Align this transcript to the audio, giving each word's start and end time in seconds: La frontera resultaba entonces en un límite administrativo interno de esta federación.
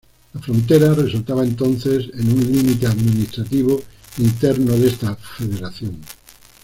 La 0.33 0.41
frontera 0.41 0.95
resultaba 0.95 1.43
entonces 1.43 2.09
en 2.15 2.27
un 2.31 2.51
límite 2.51 2.87
administrativo 2.87 3.79
interno 4.17 4.71
de 4.73 4.87
esta 4.87 5.15
federación. 5.15 6.01